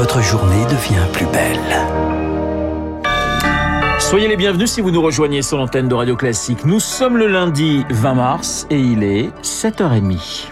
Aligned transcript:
votre 0.00 0.22
journée 0.22 0.64
devient 0.64 1.06
plus 1.12 1.26
belle. 1.26 1.58
Soyez 3.98 4.28
les 4.28 4.38
bienvenus 4.38 4.70
si 4.70 4.80
vous 4.80 4.90
nous 4.90 5.02
rejoignez 5.02 5.42
sur 5.42 5.58
l'antenne 5.58 5.88
de 5.88 5.94
Radio 5.94 6.16
Classique. 6.16 6.64
Nous 6.64 6.80
sommes 6.80 7.18
le 7.18 7.26
lundi 7.26 7.84
20 7.90 8.14
mars 8.14 8.66
et 8.70 8.80
il 8.80 9.02
est 9.02 9.28
7h30. 9.42 10.46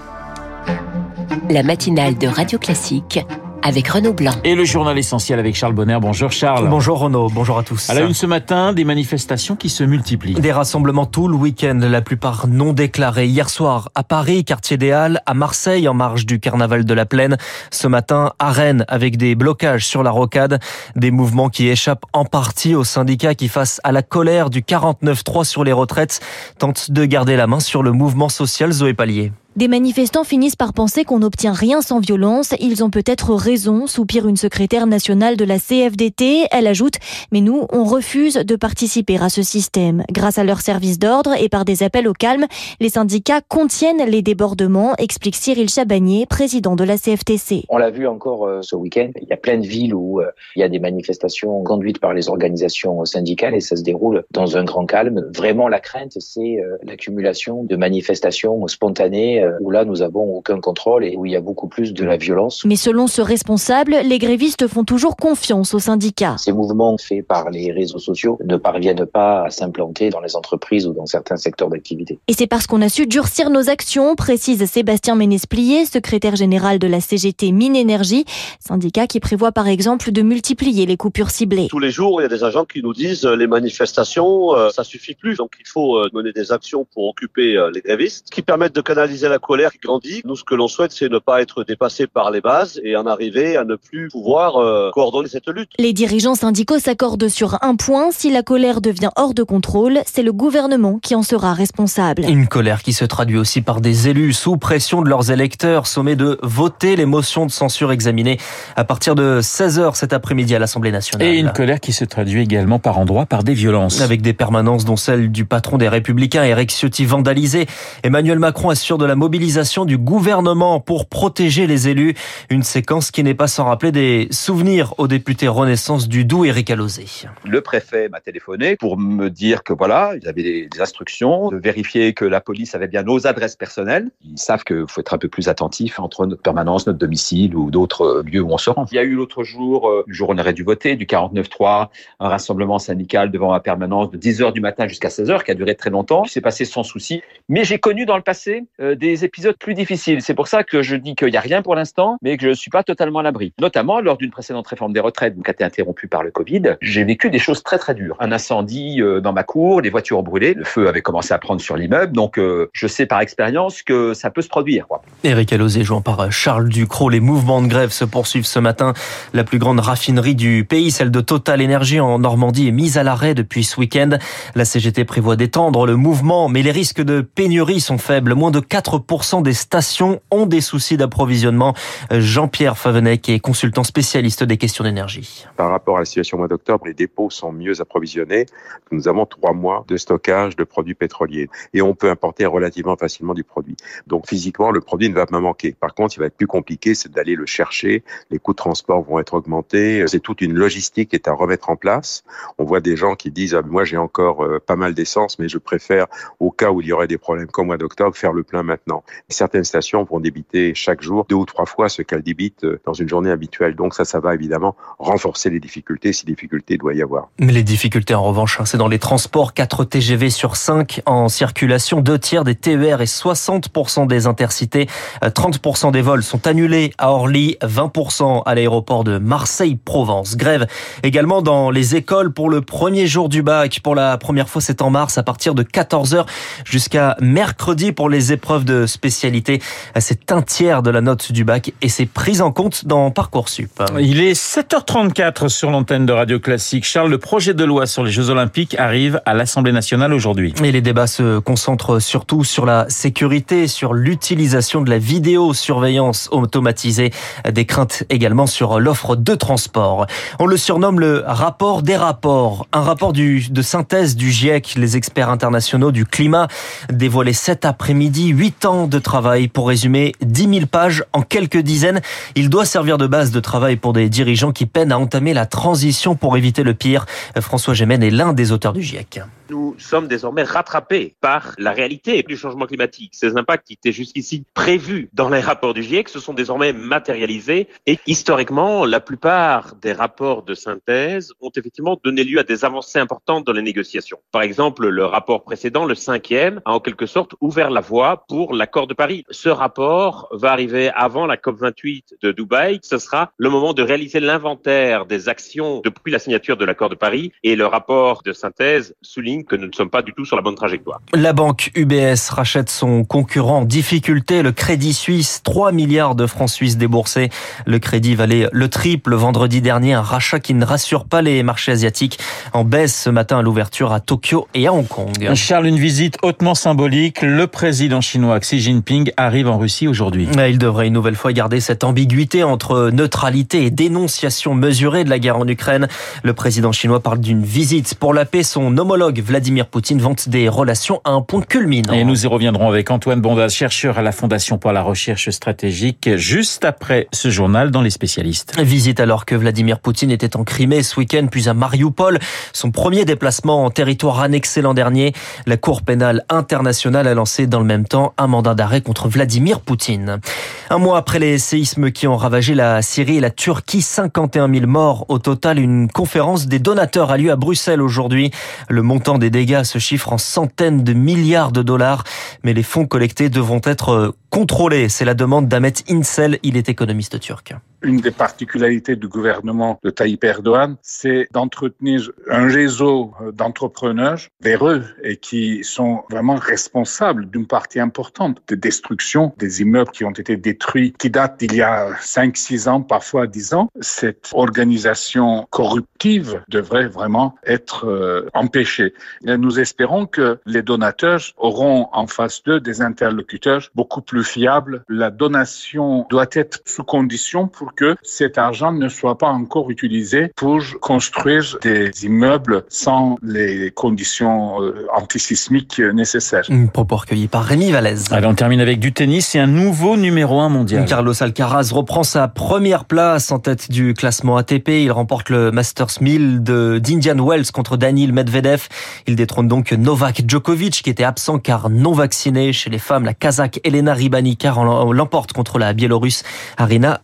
La 1.48 1.62
matinale 1.62 2.18
de 2.18 2.26
Radio 2.26 2.58
Classique 2.58 3.20
avec 3.62 3.88
Renaud 3.88 4.12
Blanc. 4.12 4.32
Et 4.44 4.54
le 4.54 4.64
journal 4.64 4.98
essentiel 4.98 5.38
avec 5.38 5.54
Charles 5.54 5.74
Bonner. 5.74 5.98
Bonjour 6.00 6.32
Charles. 6.32 6.68
Bonjour 6.68 6.98
Renaud, 6.98 7.28
bonjour 7.28 7.58
à 7.58 7.62
tous. 7.62 7.90
À 7.90 7.94
la 7.94 8.02
une 8.02 8.14
ce 8.14 8.26
matin, 8.26 8.72
des 8.72 8.84
manifestations 8.84 9.56
qui 9.56 9.68
se 9.68 9.84
multiplient. 9.84 10.34
Des 10.34 10.52
rassemblements 10.52 11.06
tout 11.06 11.28
le 11.28 11.36
week-end, 11.36 11.78
la 11.82 12.00
plupart 12.00 12.46
non 12.48 12.72
déclarés. 12.72 13.26
Hier 13.26 13.50
soir 13.50 13.90
à 13.94 14.04
Paris, 14.04 14.44
quartier 14.44 14.76
des 14.76 14.92
Halles, 14.92 15.20
à 15.26 15.34
Marseille 15.34 15.88
en 15.88 15.94
marge 15.94 16.26
du 16.26 16.40
carnaval 16.40 16.84
de 16.84 16.94
la 16.94 17.06
Plaine. 17.06 17.36
Ce 17.70 17.86
matin 17.86 18.32
à 18.38 18.52
Rennes 18.52 18.84
avec 18.88 19.16
des 19.16 19.34
blocages 19.34 19.86
sur 19.86 20.02
la 20.02 20.10
rocade. 20.10 20.60
Des 20.96 21.10
mouvements 21.10 21.48
qui 21.48 21.68
échappent 21.68 22.06
en 22.12 22.24
partie 22.24 22.74
aux 22.74 22.84
syndicats 22.84 23.34
qui 23.34 23.48
face 23.48 23.80
à 23.84 23.92
la 23.92 24.02
colère 24.02 24.50
du 24.50 24.62
49-3 24.62 25.44
sur 25.44 25.64
les 25.64 25.72
retraites 25.72 26.20
tentent 26.58 26.90
de 26.90 27.04
garder 27.04 27.36
la 27.36 27.46
main 27.46 27.60
sur 27.60 27.82
le 27.82 27.92
mouvement 27.92 28.28
social 28.28 28.72
Zoé 28.72 28.94
Pallier. 28.94 29.32
Des 29.56 29.66
manifestants 29.66 30.22
finissent 30.22 30.54
par 30.54 30.72
penser 30.72 31.02
qu'on 31.02 31.18
n'obtient 31.18 31.52
rien 31.52 31.80
sans 31.80 31.98
violence. 31.98 32.54
Ils 32.60 32.84
ont 32.84 32.90
peut-être 32.90 33.34
raison, 33.34 33.88
soupire 33.88 34.28
une 34.28 34.36
secrétaire 34.36 34.86
nationale 34.86 35.36
de 35.36 35.44
la 35.44 35.58
CFDT. 35.58 36.46
Elle 36.52 36.68
ajoute, 36.68 36.94
mais 37.32 37.40
nous, 37.40 37.66
on 37.72 37.82
refuse 37.82 38.34
de 38.34 38.56
participer 38.56 39.18
à 39.18 39.28
ce 39.28 39.42
système. 39.42 40.04
Grâce 40.12 40.38
à 40.38 40.44
leur 40.44 40.60
service 40.60 41.00
d'ordre 41.00 41.32
et 41.40 41.48
par 41.48 41.64
des 41.64 41.82
appels 41.82 42.06
au 42.06 42.12
calme, 42.12 42.46
les 42.78 42.90
syndicats 42.90 43.40
contiennent 43.40 44.08
les 44.08 44.22
débordements, 44.22 44.94
explique 44.96 45.34
Cyril 45.34 45.68
Chabagnier, 45.68 46.26
président 46.26 46.76
de 46.76 46.84
la 46.84 46.96
CFTC. 46.96 47.64
On 47.68 47.78
l'a 47.78 47.90
vu 47.90 48.06
encore 48.06 48.46
euh, 48.46 48.60
ce 48.62 48.76
week-end. 48.76 49.10
Il 49.20 49.28
y 49.28 49.32
a 49.32 49.36
plein 49.36 49.58
de 49.58 49.66
villes 49.66 49.94
où 49.94 50.20
euh, 50.20 50.30
il 50.54 50.60
y 50.60 50.62
a 50.62 50.68
des 50.68 50.78
manifestations 50.78 51.64
conduites 51.64 51.98
par 51.98 52.14
les 52.14 52.28
organisations 52.28 53.04
syndicales 53.04 53.56
et 53.56 53.60
ça 53.60 53.74
se 53.74 53.82
déroule 53.82 54.22
dans 54.30 54.56
un 54.56 54.62
grand 54.62 54.86
calme. 54.86 55.28
Vraiment, 55.34 55.66
la 55.66 55.80
crainte, 55.80 56.12
c'est 56.20 56.60
euh, 56.60 56.76
l'accumulation 56.84 57.64
de 57.64 57.74
manifestations 57.74 58.64
spontanées 58.68 59.47
où 59.60 59.70
là 59.70 59.84
nous 59.84 60.02
avons 60.02 60.36
aucun 60.36 60.60
contrôle 60.60 61.04
et 61.04 61.16
où 61.16 61.26
il 61.26 61.32
y 61.32 61.36
a 61.36 61.40
beaucoup 61.40 61.68
plus 61.68 61.92
de 61.92 62.04
la 62.04 62.16
violence. 62.16 62.64
Mais 62.64 62.76
selon 62.76 63.06
ce 63.06 63.22
responsable, 63.22 63.96
les 64.04 64.18
grévistes 64.18 64.66
font 64.66 64.84
toujours 64.84 65.16
confiance 65.16 65.74
aux 65.74 65.78
syndicats. 65.78 66.36
Ces 66.38 66.52
mouvements 66.52 66.96
faits 66.98 67.26
par 67.26 67.50
les 67.50 67.72
réseaux 67.72 67.98
sociaux 67.98 68.38
ne 68.44 68.56
parviennent 68.56 69.06
pas 69.06 69.44
à 69.44 69.50
s'implanter 69.50 70.10
dans 70.10 70.20
les 70.20 70.36
entreprises 70.36 70.86
ou 70.86 70.92
dans 70.92 71.06
certains 71.06 71.36
secteurs 71.36 71.68
d'activité. 71.68 72.18
Et 72.28 72.32
c'est 72.32 72.46
parce 72.46 72.66
qu'on 72.66 72.82
a 72.82 72.88
su 72.88 73.06
durcir 73.06 73.50
nos 73.50 73.68
actions, 73.68 74.14
précise 74.14 74.64
Sébastien 74.64 75.14
Ménesplier, 75.14 75.84
secrétaire 75.84 76.36
général 76.36 76.78
de 76.78 76.86
la 76.86 77.00
CGT 77.00 77.52
Mine 77.52 77.76
Énergie, 77.76 78.24
syndicat 78.60 79.06
qui 79.06 79.20
prévoit 79.20 79.52
par 79.52 79.68
exemple 79.68 80.12
de 80.12 80.22
multiplier 80.22 80.86
les 80.86 80.96
coupures 80.96 81.30
ciblées. 81.30 81.68
Tous 81.68 81.78
les 81.78 81.90
jours, 81.90 82.20
il 82.20 82.24
y 82.24 82.26
a 82.26 82.28
des 82.28 82.44
agents 82.44 82.64
qui 82.64 82.82
nous 82.82 82.94
disent 82.94 83.24
euh, 83.24 83.36
les 83.36 83.46
manifestations, 83.46 84.54
euh, 84.54 84.70
ça 84.70 84.84
suffit 84.84 85.14
plus. 85.14 85.36
Donc 85.36 85.52
il 85.60 85.66
faut 85.66 86.02
mener 86.12 86.32
des 86.32 86.52
actions 86.52 86.86
pour 86.92 87.08
occuper 87.08 87.56
les 87.72 87.80
grévistes 87.80 88.30
qui 88.30 88.42
permettent 88.42 88.74
de 88.74 88.80
canaliser 88.80 89.27
la 89.28 89.38
colère 89.38 89.72
qui 89.72 89.78
grandit. 89.78 90.22
Nous, 90.24 90.36
ce 90.36 90.44
que 90.44 90.54
l'on 90.54 90.68
souhaite, 90.68 90.92
c'est 90.92 91.08
ne 91.08 91.18
pas 91.18 91.40
être 91.42 91.64
dépassé 91.64 92.06
par 92.06 92.30
les 92.30 92.40
bases 92.40 92.80
et 92.82 92.96
en 92.96 93.06
arriver 93.06 93.56
à 93.56 93.64
ne 93.64 93.76
plus 93.76 94.08
pouvoir 94.08 94.56
euh, 94.56 94.90
coordonner 94.92 95.28
cette 95.28 95.48
lutte. 95.48 95.70
Les 95.78 95.92
dirigeants 95.92 96.34
syndicaux 96.34 96.78
s'accordent 96.78 97.28
sur 97.28 97.58
un 97.62 97.76
point. 97.76 98.10
Si 98.10 98.30
la 98.30 98.42
colère 98.42 98.80
devient 98.80 99.10
hors 99.16 99.34
de 99.34 99.42
contrôle, 99.42 100.00
c'est 100.06 100.22
le 100.22 100.32
gouvernement 100.32 100.98
qui 100.98 101.14
en 101.14 101.22
sera 101.22 101.52
responsable. 101.52 102.24
Une 102.28 102.48
colère 102.48 102.82
qui 102.82 102.92
se 102.92 103.04
traduit 103.04 103.38
aussi 103.38 103.60
par 103.60 103.80
des 103.80 104.08
élus 104.08 104.32
sous 104.32 104.56
pression 104.56 105.02
de 105.02 105.08
leurs 105.08 105.30
électeurs, 105.30 105.86
sommés 105.86 106.16
de 106.16 106.38
voter 106.42 106.96
les 106.96 107.06
motions 107.06 107.46
de 107.46 107.50
censure 107.50 107.92
examinées 107.92 108.38
à 108.76 108.84
partir 108.84 109.14
de 109.14 109.40
16h 109.40 109.94
cet 109.94 110.12
après-midi 110.12 110.54
à 110.54 110.58
l'Assemblée 110.58 110.92
nationale. 110.92 111.26
Et 111.26 111.38
une 111.38 111.52
colère 111.52 111.80
qui 111.80 111.92
se 111.92 112.04
traduit 112.04 112.42
également 112.42 112.78
par 112.78 112.98
endroits 112.98 113.26
par 113.26 113.44
des 113.44 113.54
violences. 113.54 114.00
Avec 114.00 114.22
des 114.22 114.32
permanences 114.32 114.84
dont 114.84 114.96
celle 114.96 115.30
du 115.30 115.44
patron 115.44 115.78
des 115.78 115.88
Républicains, 115.88 116.44
Eric 116.44 116.70
Ciotti, 116.70 117.04
vandalisé. 117.04 117.66
Emmanuel 118.02 118.38
Macron 118.38 118.70
assure 118.70 118.98
de 118.98 119.04
la 119.04 119.16
mobilisation 119.18 119.84
du 119.84 119.98
gouvernement 119.98 120.80
pour 120.80 121.08
protéger 121.08 121.66
les 121.66 121.88
élus. 121.88 122.14
Une 122.48 122.62
séquence 122.62 123.10
qui 123.10 123.22
n'est 123.22 123.34
pas 123.34 123.48
sans 123.48 123.64
rappeler 123.64 123.92
des 123.92 124.28
souvenirs 124.30 124.94
au 124.96 125.08
député 125.08 125.48
Renaissance 125.48 126.08
du 126.08 126.24
Doubs, 126.24 126.46
Éric 126.46 126.70
Alosé. 126.70 127.04
Le 127.44 127.60
préfet 127.60 128.08
m'a 128.08 128.20
téléphoné 128.20 128.76
pour 128.76 128.96
me 128.96 129.28
dire 129.28 129.62
que 129.62 129.72
voilà, 129.72 130.12
ils 130.20 130.28
avaient 130.28 130.68
des, 130.70 130.80
instructions, 130.80 131.48
de 131.48 131.56
vérifier 131.56 132.14
que 132.14 132.24
la 132.24 132.40
police 132.40 132.74
avait 132.74 132.88
bien 132.88 133.02
nos 133.02 133.26
adresses 133.26 133.56
personnelles. 133.56 134.10
Ils 134.24 134.38
savent 134.38 134.64
qu'il 134.64 134.84
faut 134.88 135.00
être 135.00 135.14
un 135.14 135.18
peu 135.18 135.28
plus 135.28 135.48
attentif 135.48 135.98
entre 135.98 136.26
notre 136.26 136.42
permanence, 136.42 136.86
notre 136.86 136.98
domicile 136.98 137.56
ou 137.56 137.70
d'autres 137.70 138.22
lieux 138.24 138.40
où 138.40 138.52
on 138.52 138.58
se 138.58 138.70
rend. 138.70 138.86
Il 138.92 138.94
y 138.94 138.98
a 138.98 139.02
eu 139.02 139.14
l'autre 139.14 139.42
jour, 139.42 139.88
euh, 139.88 140.04
le 140.06 140.14
jour 140.14 140.28
où 140.28 140.32
on 140.32 140.38
aurait 140.38 140.52
dû 140.52 140.62
voter, 140.62 140.96
du 140.96 141.06
49-3, 141.06 141.88
un 142.20 142.28
rassemblement 142.28 142.78
syndical 142.78 143.30
devant 143.30 143.50
ma 143.50 143.60
permanence 143.60 144.10
de 144.10 144.18
10h 144.18 144.52
du 144.52 144.60
matin 144.60 144.86
jusqu'à 144.86 145.08
16h 145.08 145.42
qui 145.44 145.50
a 145.50 145.54
duré 145.54 145.74
très 145.74 145.90
longtemps. 145.90 146.24
C'est 146.26 146.40
passé 146.40 146.64
sans 146.64 146.84
souci. 146.84 147.22
Mais 147.48 147.64
j'ai 147.64 147.78
connu 147.78 148.06
dans 148.06 148.16
le 148.16 148.22
passé 148.22 148.64
euh, 148.80 148.94
des 148.94 149.07
épisodes 149.24 149.56
plus 149.58 149.74
difficiles. 149.74 150.22
C'est 150.22 150.34
pour 150.34 150.48
ça 150.48 150.64
que 150.64 150.82
je 150.82 150.96
dis 150.96 151.14
qu'il 151.14 151.28
n'y 151.28 151.36
a 151.36 151.40
rien 151.40 151.62
pour 151.62 151.74
l'instant, 151.74 152.18
mais 152.22 152.36
que 152.36 152.42
je 152.42 152.48
ne 152.48 152.54
suis 152.54 152.70
pas 152.70 152.82
totalement 152.82 153.20
à 153.20 153.22
l'abri. 153.22 153.52
Notamment 153.60 154.00
lors 154.00 154.16
d'une 154.16 154.30
précédente 154.30 154.66
réforme 154.66 154.92
des 154.92 155.00
retraites, 155.00 155.34
qui 155.34 155.50
a 155.50 155.52
été 155.52 155.64
interrompue 155.64 156.08
par 156.08 156.22
le 156.22 156.30
Covid, 156.30 156.76
j'ai 156.80 157.04
vécu 157.04 157.30
des 157.30 157.38
choses 157.38 157.62
très 157.62 157.78
très 157.78 157.94
dures. 157.94 158.16
Un 158.20 158.32
incendie 158.32 159.00
euh, 159.00 159.20
dans 159.20 159.32
ma 159.32 159.42
cour, 159.42 159.82
des 159.82 159.90
voitures 159.90 160.22
brûlées, 160.22 160.54
le 160.54 160.64
feu 160.64 160.88
avait 160.88 161.02
commencé 161.02 161.32
à 161.32 161.38
prendre 161.38 161.60
sur 161.60 161.76
l'immeuble, 161.76 162.12
donc 162.12 162.38
euh, 162.38 162.70
je 162.72 162.86
sais 162.86 163.06
par 163.06 163.20
expérience 163.20 163.82
que 163.82 164.14
ça 164.14 164.30
peut 164.30 164.42
se 164.42 164.48
produire. 164.48 164.86
Quoi. 164.86 165.02
Éric 165.24 165.52
Alosé, 165.52 165.84
jouant 165.84 166.00
par 166.00 166.30
Charles 166.32 166.68
Ducrot, 166.68 167.08
les 167.08 167.20
mouvements 167.20 167.62
de 167.62 167.68
grève 167.68 167.90
se 167.90 168.04
poursuivent 168.04 168.46
ce 168.46 168.58
matin. 168.58 168.92
La 169.32 169.44
plus 169.44 169.58
grande 169.58 169.80
raffinerie 169.80 170.34
du 170.34 170.64
pays, 170.64 170.90
celle 170.90 171.10
de 171.10 171.20
Total 171.20 171.62
Energy 171.62 172.00
en 172.00 172.18
Normandie, 172.18 172.68
est 172.68 172.72
mise 172.72 172.98
à 172.98 173.02
l'arrêt 173.02 173.34
depuis 173.34 173.64
ce 173.64 173.78
week-end. 173.78 174.18
La 174.54 174.64
CGT 174.64 175.04
prévoit 175.04 175.36
d'étendre 175.36 175.86
le 175.86 175.96
mouvement, 175.96 176.48
mais 176.48 176.62
les 176.62 176.70
risques 176.70 177.02
de 177.02 177.20
pénurie 177.20 177.80
sont 177.80 177.98
faibles. 177.98 178.34
Moins 178.34 178.50
de 178.50 178.60
4% 178.60 178.97
des 179.42 179.52
stations 179.52 180.20
ont 180.30 180.46
des 180.46 180.60
soucis 180.60 180.96
d'approvisionnement. 180.96 181.74
Jean-Pierre 182.10 182.78
Favenec 182.78 183.28
est 183.28 183.40
consultant 183.40 183.84
spécialiste 183.84 184.44
des 184.44 184.56
questions 184.56 184.84
d'énergie. 184.84 185.46
Par 185.56 185.70
rapport 185.70 185.96
à 185.96 186.00
la 186.00 186.04
situation 186.04 186.36
au 186.36 186.38
mois 186.38 186.48
d'octobre, 186.48 186.86
les 186.86 186.94
dépôts 186.94 187.30
sont 187.30 187.52
mieux 187.52 187.80
approvisionnés. 187.80 188.46
Nous 188.90 189.08
avons 189.08 189.26
trois 189.26 189.52
mois 189.52 189.84
de 189.88 189.96
stockage 189.96 190.56
de 190.56 190.64
produits 190.64 190.94
pétroliers 190.94 191.48
et 191.74 191.82
on 191.82 191.94
peut 191.94 192.10
importer 192.10 192.46
relativement 192.46 192.96
facilement 192.96 193.34
du 193.34 193.44
produit. 193.44 193.76
Donc 194.06 194.26
physiquement, 194.26 194.70
le 194.70 194.80
produit 194.80 195.08
ne 195.08 195.14
va 195.14 195.26
pas 195.26 195.40
manquer. 195.40 195.72
Par 195.72 195.94
contre, 195.94 196.16
il 196.16 196.20
va 196.20 196.26
être 196.26 196.36
plus 196.36 196.46
compliqué, 196.46 196.94
c'est 196.94 197.10
d'aller 197.10 197.34
le 197.34 197.46
chercher. 197.46 198.02
Les 198.30 198.38
coûts 198.38 198.52
de 198.52 198.56
transport 198.56 199.02
vont 199.02 199.18
être 199.18 199.34
augmentés. 199.34 200.04
C'est 200.06 200.20
toute 200.20 200.40
une 200.40 200.54
logistique 200.54 201.10
qui 201.10 201.16
est 201.16 201.28
à 201.28 201.32
remettre 201.32 201.70
en 201.70 201.76
place. 201.76 202.24
On 202.58 202.64
voit 202.64 202.80
des 202.80 202.96
gens 202.96 203.14
qui 203.14 203.30
disent 203.30 203.54
ah, 203.54 203.62
moi 203.62 203.84
j'ai 203.84 203.96
encore 203.96 204.44
euh, 204.44 204.58
pas 204.58 204.76
mal 204.76 204.94
d'essence, 204.94 205.38
mais 205.38 205.48
je 205.48 205.58
préfère 205.58 206.06
au 206.40 206.50
cas 206.50 206.70
où 206.70 206.80
il 206.80 206.86
y 206.86 206.92
aurait 206.92 207.08
des 207.08 207.18
problèmes 207.18 207.46
comme 207.46 207.66
au 207.66 207.66
mois 207.66 207.76
d'octobre 207.76 208.16
faire 208.16 208.32
le 208.32 208.42
plein 208.42 208.62
maintenant. 208.62 208.87
Certaines 209.28 209.64
stations 209.64 210.04
vont 210.04 210.20
débiter 210.20 210.74
chaque 210.74 211.02
jour 211.02 211.26
deux 211.28 211.36
ou 211.36 211.44
trois 211.44 211.66
fois 211.66 211.88
ce 211.88 212.02
qu'elles 212.02 212.22
débitent 212.22 212.64
euh, 212.64 212.80
dans 212.84 212.92
une 212.92 213.08
journée 213.08 213.30
habituelle. 213.30 213.74
Donc 213.74 213.94
ça, 213.94 214.04
ça 214.04 214.20
va 214.20 214.34
évidemment 214.34 214.76
renforcer 214.98 215.50
les 215.50 215.60
difficultés 215.60 216.12
si 216.12 216.26
difficultés 216.26 216.76
doit 216.76 216.94
y 216.94 217.02
avoir. 217.02 217.28
Mais 217.38 217.52
les 217.52 217.62
difficultés 217.62 218.14
en 218.14 218.24
revanche, 218.24 218.60
hein, 218.60 218.64
c'est 218.64 218.78
dans 218.78 218.88
les 218.88 218.98
transports. 218.98 219.54
4 219.54 219.84
TGV 219.84 220.30
sur 220.30 220.56
5 220.56 221.02
en 221.06 221.28
circulation, 221.28 222.00
deux 222.00 222.18
tiers 222.18 222.44
des 222.44 222.54
TER 222.54 223.00
et 223.00 223.06
60% 223.06 224.06
des 224.06 224.26
intercités. 224.26 224.86
30% 225.22 225.88
euh, 225.88 225.90
des 225.90 226.02
vols 226.02 226.22
sont 226.22 226.46
annulés 226.46 226.92
à 226.98 227.10
Orly, 227.12 227.56
20% 227.62 228.42
à 228.44 228.54
l'aéroport 228.54 229.04
de 229.04 229.18
Marseille-Provence. 229.18 230.36
Grève 230.36 230.66
également 231.02 231.42
dans 231.42 231.70
les 231.70 231.96
écoles 231.96 232.32
pour 232.32 232.50
le 232.50 232.60
premier 232.60 233.06
jour 233.06 233.28
du 233.28 233.42
bac. 233.42 233.80
Pour 233.82 233.94
la 233.94 234.18
première 234.18 234.48
fois, 234.48 234.60
c'est 234.60 234.82
en 234.82 234.90
mars 234.90 235.18
à 235.18 235.22
partir 235.22 235.54
de 235.54 235.62
14h 235.62 236.26
jusqu'à 236.64 237.16
mercredi 237.20 237.92
pour 237.92 238.08
les 238.08 238.32
épreuves 238.32 238.64
de 238.64 238.77
spécialité. 238.86 239.60
C'est 239.98 240.32
un 240.32 240.42
tiers 240.42 240.82
de 240.82 240.90
la 240.90 241.00
note 241.00 241.32
du 241.32 241.44
bac 241.44 241.72
et 241.82 241.88
c'est 241.88 242.06
pris 242.06 242.40
en 242.40 242.52
compte 242.52 242.86
dans 242.86 243.10
Parcoursup. 243.10 243.82
Il 243.98 244.20
est 244.20 244.32
7h34 244.32 245.48
sur 245.48 245.70
l'antenne 245.70 246.06
de 246.06 246.12
Radio 246.12 246.38
Classique. 246.40 246.84
Charles, 246.84 247.10
le 247.10 247.18
projet 247.18 247.54
de 247.54 247.64
loi 247.64 247.86
sur 247.86 248.04
les 248.04 248.10
Jeux 248.10 248.30
Olympiques 248.30 248.74
arrive 248.78 249.20
à 249.26 249.34
l'Assemblée 249.34 249.72
nationale 249.72 250.12
aujourd'hui. 250.12 250.54
Et 250.62 250.72
les 250.72 250.80
débats 250.80 251.06
se 251.06 251.38
concentrent 251.38 252.00
surtout 252.00 252.44
sur 252.44 252.66
la 252.66 252.88
sécurité, 252.88 253.68
sur 253.68 253.94
l'utilisation 253.94 254.80
de 254.80 254.90
la 254.90 254.98
vidéosurveillance 254.98 256.28
automatisée, 256.32 257.10
des 257.50 257.64
craintes 257.64 258.04
également 258.10 258.46
sur 258.46 258.80
l'offre 258.80 259.16
de 259.16 259.34
transport. 259.34 260.06
On 260.38 260.46
le 260.46 260.56
surnomme 260.56 261.00
le 261.00 261.24
rapport 261.26 261.82
des 261.82 261.96
rapports, 261.96 262.66
un 262.72 262.82
rapport 262.82 263.12
du, 263.12 263.48
de 263.50 263.62
synthèse 263.62 264.16
du 264.16 264.30
GIEC, 264.30 264.74
les 264.76 264.96
experts 264.96 265.30
internationaux 265.30 265.92
du 265.92 266.04
climat, 266.04 266.48
dévoilé 266.92 267.32
cet 267.32 267.64
après-midi, 267.64 268.28
8 268.28 268.64
ans 268.66 268.67
de 268.68 268.98
travail 268.98 269.48
pour 269.48 269.68
résumer 269.68 270.12
10 270.20 270.54
000 270.54 270.66
pages 270.66 271.04
en 271.14 271.22
quelques 271.22 271.58
dizaines. 271.58 272.02
Il 272.34 272.50
doit 272.50 272.66
servir 272.66 272.98
de 272.98 273.06
base 273.06 273.30
de 273.30 273.40
travail 273.40 273.76
pour 273.76 273.94
des 273.94 274.10
dirigeants 274.10 274.52
qui 274.52 274.66
peinent 274.66 274.92
à 274.92 274.98
entamer 274.98 275.32
la 275.32 275.46
transition 275.46 276.14
pour 276.14 276.36
éviter 276.36 276.62
le 276.62 276.74
pire. 276.74 277.06
François 277.40 277.72
Gémen 277.72 278.02
est 278.02 278.10
l'un 278.10 278.34
des 278.34 278.52
auteurs 278.52 278.74
du 278.74 278.82
GIEC. 278.82 279.22
Nous 279.50 279.74
sommes 279.78 280.08
désormais 280.08 280.42
rattrapés 280.42 281.14
par 281.20 281.54
la 281.58 281.72
réalité 281.72 282.22
du 282.22 282.36
changement 282.36 282.66
climatique. 282.66 283.14
Ces 283.14 283.36
impacts 283.36 283.66
qui 283.66 283.74
étaient 283.74 283.92
jusqu'ici 283.92 284.44
prévus 284.52 285.08
dans 285.14 285.30
les 285.30 285.40
rapports 285.40 285.72
du 285.72 285.82
GIEC 285.82 286.08
se 286.10 286.20
sont 286.20 286.34
désormais 286.34 286.74
matérialisés 286.74 287.68
et 287.86 287.98
historiquement, 288.06 288.84
la 288.84 289.00
plupart 289.00 289.74
des 289.76 289.92
rapports 289.92 290.42
de 290.42 290.54
synthèse 290.54 291.32
ont 291.40 291.50
effectivement 291.56 291.98
donné 292.04 292.24
lieu 292.24 292.38
à 292.38 292.42
des 292.42 292.64
avancées 292.64 292.98
importantes 292.98 293.46
dans 293.46 293.52
les 293.52 293.62
négociations. 293.62 294.18
Par 294.32 294.42
exemple, 294.42 294.88
le 294.88 295.04
rapport 295.04 295.44
précédent, 295.44 295.86
le 295.86 295.94
cinquième, 295.94 296.60
a 296.66 296.72
en 296.72 296.80
quelque 296.80 297.06
sorte 297.06 297.34
ouvert 297.40 297.70
la 297.70 297.80
voie 297.80 298.24
pour 298.28 298.54
l'accord 298.54 298.86
de 298.86 298.94
Paris. 298.94 299.24
Ce 299.30 299.48
rapport 299.48 300.28
va 300.32 300.52
arriver 300.52 300.90
avant 300.94 301.26
la 301.26 301.36
COP28 301.36 302.18
de 302.20 302.32
Dubaï. 302.32 302.80
Ce 302.82 302.98
sera 302.98 303.32
le 303.38 303.48
moment 303.48 303.72
de 303.72 303.82
réaliser 303.82 304.20
l'inventaire 304.20 305.06
des 305.06 305.28
actions 305.28 305.80
depuis 305.82 306.12
la 306.12 306.18
signature 306.18 306.56
de 306.56 306.64
l'accord 306.66 306.90
de 306.90 306.94
Paris 306.94 307.32
et 307.42 307.56
le 307.56 307.66
rapport 307.66 308.22
de 308.22 308.32
synthèse 308.32 308.94
souligne 309.00 309.37
que 309.44 309.56
nous 309.56 309.66
ne 309.66 309.72
sommes 309.72 309.90
pas 309.90 310.02
du 310.02 310.12
tout 310.12 310.24
sur 310.24 310.36
la 310.36 310.42
bonne 310.42 310.54
trajectoire. 310.54 311.00
La 311.14 311.32
banque 311.32 311.70
UBS 311.74 312.30
rachète 312.30 312.70
son 312.70 313.04
concurrent 313.04 313.58
en 313.58 313.64
difficulté, 313.64 314.42
le 314.42 314.52
Crédit 314.52 314.94
Suisse, 314.94 315.40
3 315.44 315.72
milliards 315.72 316.14
de 316.14 316.26
francs 316.26 316.50
suisses 316.50 316.76
déboursés. 316.76 317.30
Le 317.66 317.78
crédit 317.78 318.14
valait 318.14 318.48
le 318.52 318.68
triple 318.68 319.14
vendredi 319.14 319.60
dernier, 319.60 319.94
un 319.94 320.02
rachat 320.02 320.40
qui 320.40 320.54
ne 320.54 320.64
rassure 320.64 321.04
pas 321.04 321.22
les 321.22 321.42
marchés 321.42 321.72
asiatiques 321.72 322.18
en 322.52 322.64
baisse 322.64 323.02
ce 323.02 323.10
matin 323.10 323.38
à 323.38 323.42
l'ouverture 323.42 323.92
à 323.92 324.00
Tokyo 324.00 324.48
et 324.54 324.66
à 324.66 324.72
Hong 324.72 324.86
Kong. 324.86 325.34
Charles, 325.34 325.66
une 325.66 325.78
visite 325.78 326.16
hautement 326.22 326.54
symbolique. 326.54 327.22
Le 327.22 327.46
président 327.46 328.00
chinois 328.00 328.38
Xi 328.40 328.60
Jinping 328.60 329.12
arrive 329.16 329.48
en 329.48 329.58
Russie 329.58 329.88
aujourd'hui. 329.88 330.28
Il 330.48 330.58
devrait 330.58 330.86
une 330.86 330.94
nouvelle 330.94 331.16
fois 331.16 331.32
garder 331.32 331.60
cette 331.60 331.84
ambiguïté 331.84 332.42
entre 332.42 332.90
neutralité 332.92 333.64
et 333.64 333.70
dénonciation 333.70 334.54
mesurée 334.54 335.04
de 335.04 335.10
la 335.10 335.18
guerre 335.18 335.38
en 335.38 335.46
Ukraine. 335.46 335.88
Le 336.22 336.32
président 336.32 336.72
chinois 336.72 337.00
parle 337.00 337.20
d'une 337.20 337.44
visite 337.44 337.94
pour 337.94 338.14
la 338.14 338.24
paix. 338.24 338.42
Son 338.42 338.76
homologue 338.78 339.20
Vladimir 339.28 339.66
Poutine 339.66 340.00
vante 340.00 340.30
des 340.30 340.48
relations 340.48 341.02
à 341.04 341.10
un 341.10 341.20
point 341.20 341.42
culminant. 341.42 341.92
Et 341.92 342.02
nous 342.02 342.24
y 342.24 342.26
reviendrons 342.26 342.66
avec 342.66 342.90
Antoine 342.90 343.20
Bondas, 343.20 343.50
chercheur 343.50 343.98
à 343.98 344.02
la 344.02 344.10
Fondation 344.10 344.56
pour 344.56 344.72
la 344.72 344.80
recherche 344.80 345.28
stratégique, 345.28 346.08
juste 346.16 346.64
après 346.64 347.08
ce 347.12 347.28
journal 347.28 347.70
dans 347.70 347.82
les 347.82 347.90
spécialistes. 347.90 348.58
Visite 348.58 349.00
alors 349.00 349.26
que 349.26 349.34
Vladimir 349.34 349.80
Poutine 349.80 350.10
était 350.10 350.34
en 350.34 350.44
Crimée 350.44 350.82
ce 350.82 350.98
week-end, 350.98 351.26
puis 351.30 351.46
à 351.46 351.52
Mariupol. 351.52 352.18
Son 352.54 352.70
premier 352.70 353.04
déplacement 353.04 353.64
en 353.66 353.70
territoire 353.70 354.20
annexé 354.20 354.62
l'an 354.62 354.72
dernier. 354.72 355.12
La 355.44 355.58
Cour 355.58 355.82
pénale 355.82 356.24
internationale 356.30 357.06
a 357.06 357.12
lancé 357.12 357.46
dans 357.46 357.60
le 357.60 357.66
même 357.66 357.86
temps 357.86 358.14
un 358.16 358.28
mandat 358.28 358.54
d'arrêt 358.54 358.80
contre 358.80 359.08
Vladimir 359.08 359.60
Poutine. 359.60 360.20
Un 360.70 360.76
mois 360.76 360.98
après 360.98 361.18
les 361.18 361.38
séismes 361.38 361.90
qui 361.90 362.06
ont 362.06 362.18
ravagé 362.18 362.54
la 362.54 362.82
Syrie 362.82 363.16
et 363.16 363.20
la 363.20 363.30
Turquie, 363.30 363.80
51 363.80 364.52
000 364.52 364.66
morts 364.66 365.06
au 365.08 365.18
total. 365.18 365.58
Une 365.58 365.90
conférence 365.90 366.46
des 366.46 366.58
donateurs 366.58 367.10
a 367.10 367.16
lieu 367.16 367.30
à 367.30 367.36
Bruxelles 367.36 367.80
aujourd'hui. 367.80 368.32
Le 368.68 368.82
montant 368.82 369.16
des 369.16 369.30
dégâts 369.30 369.62
se 369.62 369.78
chiffre 369.78 370.12
en 370.12 370.18
centaines 370.18 370.84
de 370.84 370.92
milliards 370.92 371.52
de 371.52 371.62
dollars, 371.62 372.04
mais 372.44 372.52
les 372.52 372.62
fonds 372.62 372.86
collectés 372.86 373.30
devront 373.30 373.62
être 373.64 374.14
contrôlés. 374.28 374.90
C'est 374.90 375.06
la 375.06 375.14
demande 375.14 375.48
d'Ahmet 375.48 375.72
İnsel, 375.88 376.38
il 376.42 376.58
est 376.58 376.68
économiste 376.68 377.18
turc. 377.18 377.54
Une 377.82 378.00
des 378.00 378.10
particularités 378.10 378.96
du 378.96 379.06
gouvernement 379.06 379.78
de 379.84 379.90
Tayyip 379.90 380.24
Erdogan, 380.24 380.76
c'est 380.82 381.28
d'entretenir 381.32 382.10
un 382.28 382.48
réseau 382.48 383.12
d'entrepreneurs 383.32 384.18
véreux 384.40 384.84
et 385.02 385.16
qui 385.16 385.62
sont 385.62 386.02
vraiment 386.10 386.34
responsables 386.34 387.30
d'une 387.30 387.46
partie 387.46 387.78
importante 387.78 388.42
de 388.48 388.56
destruction 388.56 389.32
des 389.38 389.62
immeubles 389.62 389.92
qui 389.92 390.04
ont 390.04 390.10
été 390.10 390.36
détruits, 390.36 390.92
qui 390.98 391.08
datent 391.08 391.38
d'il 391.38 391.54
y 391.54 391.62
a 391.62 391.90
5, 392.00 392.36
6 392.36 392.68
ans, 392.68 392.82
parfois 392.82 393.26
10 393.28 393.54
ans. 393.54 393.68
Cette 393.80 394.30
organisation 394.32 395.46
corruptive 395.50 396.42
devrait 396.48 396.88
vraiment 396.88 397.36
être 397.46 397.86
euh, 397.86 398.28
empêchée. 398.34 398.92
Nous 399.22 399.60
espérons 399.60 400.06
que 400.06 400.40
les 400.46 400.62
donateurs 400.62 401.22
auront 401.36 401.88
en 401.92 402.06
face 402.06 402.42
d'eux 402.42 402.60
des 402.60 402.82
interlocuteurs 402.82 403.70
beaucoup 403.74 404.02
plus 404.02 404.24
fiables. 404.24 404.82
La 404.88 405.10
donation 405.10 406.06
doit 406.10 406.26
être 406.32 406.60
sous 406.64 406.84
condition 406.84 407.46
pour 407.46 407.67
que 407.74 407.96
cet 408.02 408.38
argent 408.38 408.72
ne 408.72 408.88
soit 408.88 409.18
pas 409.18 409.28
encore 409.28 409.70
utilisé 409.70 410.32
pour 410.36 410.60
construire 410.80 411.56
des 411.62 411.90
immeubles 412.04 412.64
sans 412.68 413.16
les 413.22 413.70
conditions 413.70 414.62
euh, 414.62 414.86
antisismiques 414.94 415.78
nécessaires. 415.78 416.44
Une 416.48 416.70
propos 416.70 416.96
recueilli 416.96 417.28
par 417.28 417.44
Rémi 417.44 417.70
Vallès. 417.70 418.10
Allez, 418.12 418.26
on 418.26 418.34
termine 418.34 418.60
avec 418.60 418.78
du 418.80 418.92
tennis 418.92 419.34
et 419.34 419.38
un 419.38 419.46
nouveau 419.46 419.96
numéro 419.96 420.40
1 420.40 420.48
mondial. 420.48 420.84
Carlos 420.86 421.22
Alcaraz 421.22 421.70
reprend 421.72 422.02
sa 422.02 422.28
première 422.28 422.84
place 422.84 423.30
en 423.32 423.38
tête 423.38 423.70
du 423.70 423.94
classement 423.94 424.36
ATP. 424.36 424.68
Il 424.68 424.92
remporte 424.92 425.30
le 425.30 425.50
Masters 425.50 426.00
1000 426.00 426.42
de 426.42 426.78
d'Indian 426.78 427.16
Wells 427.24 427.50
contre 427.52 427.76
Daniil 427.76 428.12
Medvedev. 428.12 428.68
Il 429.06 429.16
détrône 429.16 429.48
donc 429.48 429.72
Novak 429.72 430.22
Djokovic 430.26 430.82
qui 430.82 430.90
était 430.90 431.04
absent 431.04 431.38
car 431.38 431.70
non 431.70 431.92
vacciné. 431.92 432.52
Chez 432.52 432.70
les 432.70 432.78
femmes, 432.78 433.04
la 433.04 433.14
Kazakh 433.14 433.60
Elena 433.64 433.94
Ribanika 433.94 434.54
l'emporte 434.92 435.32
contre 435.32 435.58
la 435.58 435.72
Biélorusse 435.72 436.22
Arina 436.56 437.00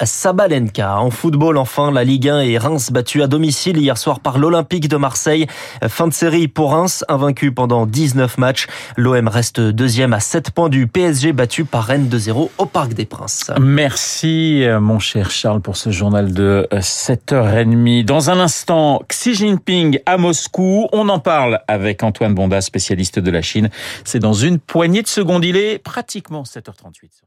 En 0.79 1.11
football, 1.11 1.57
enfin, 1.57 1.91
la 1.91 2.05
Ligue 2.05 2.29
1 2.29 2.41
et 2.43 2.59
Reims 2.59 2.93
battu 2.93 3.23
à 3.23 3.27
domicile 3.27 3.77
hier 3.77 3.99
soir 3.99 4.21
par 4.21 4.39
l'Olympique 4.39 4.87
de 4.87 4.97
Marseille. 4.97 5.49
Fin 5.89 6.07
de 6.07 6.13
série 6.13 6.47
pour 6.47 6.71
Reims, 6.71 7.05
invaincu 7.09 7.51
pendant 7.51 7.87
19 7.87 8.39
matchs. 8.39 8.69
L'OM 8.97 9.27
reste 9.27 9.59
deuxième 9.59 10.13
à 10.13 10.21
7 10.21 10.53
points 10.53 10.69
du 10.69 10.87
PSG 10.87 11.33
battu 11.33 11.65
par 11.65 11.85
Rennes 11.85 12.09
2-0 12.09 12.51
au 12.57 12.67
Parc 12.67 12.95
des 12.95 13.05
Princes. 13.05 13.51
Merci 13.61 14.65
mon 14.81 15.01
cher 15.01 15.33
Charles 15.33 15.61
pour 15.61 15.77
ce 15.77 15.91
journal 15.91 16.33
de 16.33 16.69
7h30. 16.71 18.05
Dans 18.05 18.31
un 18.31 18.39
instant, 18.39 19.03
Xi 19.09 19.35
Jinping 19.35 19.99
à 20.07 20.19
Moscou. 20.19 20.87
On 20.93 21.09
en 21.09 21.19
parle 21.19 21.63
avec 21.67 22.05
Antoine 22.05 22.35
Bonda, 22.35 22.61
spécialiste 22.61 23.19
de 23.19 23.31
la 23.33 23.43
Chine. 23.43 23.71
C'est 24.05 24.21
dans 24.21 24.35
une 24.35 24.61
poignée 24.61 25.03
de 25.03 25.09
secondes. 25.09 25.45
Il 25.45 25.57
est 25.57 25.79
pratiquement 25.79 26.45
7h38. 26.45 27.25